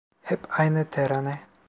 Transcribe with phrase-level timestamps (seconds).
[0.21, 1.39] Hep aynı terane.